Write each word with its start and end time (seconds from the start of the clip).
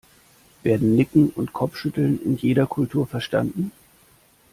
Werden 0.63 0.95
Nicken 0.95 1.29
und 1.29 1.53
Kopfschütteln 1.53 2.19
in 2.25 2.35
jeder 2.35 2.65
Kultur 2.65 3.05
verstanden? 3.05 3.71